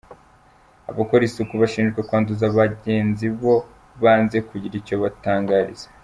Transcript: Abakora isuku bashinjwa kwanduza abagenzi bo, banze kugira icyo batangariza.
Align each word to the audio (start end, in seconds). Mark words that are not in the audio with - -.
Abakora 0.91 1.23
isuku 1.25 1.53
bashinjwa 1.61 1.99
kwanduza 2.07 2.43
abagenzi 2.51 3.25
bo, 3.41 3.55
banze 4.01 4.37
kugira 4.47 4.75
icyo 4.81 4.95
batangariza. 5.03 5.85